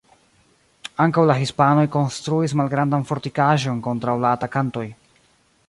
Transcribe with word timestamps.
Ankaŭ 1.03 1.25
la 1.31 1.35
hispanoj 1.41 1.83
konstruis 1.97 2.57
malgrandan 2.61 3.07
fortikaĵon 3.13 3.85
kontraŭ 3.89 4.19
la 4.25 4.35
atakantoj. 4.39 4.87